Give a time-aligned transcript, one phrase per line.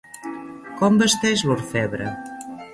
[0.79, 2.11] Com vesteix l'orfebre?